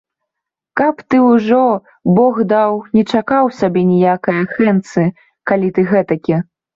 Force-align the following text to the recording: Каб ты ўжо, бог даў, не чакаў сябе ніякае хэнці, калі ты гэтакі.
Каб 0.79 1.01
ты 1.13 1.17
ўжо, 1.31 1.57
бог 2.19 2.39
даў, 2.53 2.79
не 2.99 3.03
чакаў 3.17 3.49
сябе 3.59 3.83
ніякае 3.91 4.39
хэнці, 4.55 5.05
калі 5.53 5.67
ты 5.77 5.81
гэтакі. 5.93 6.39